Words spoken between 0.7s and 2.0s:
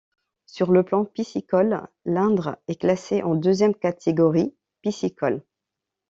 le plan piscicole,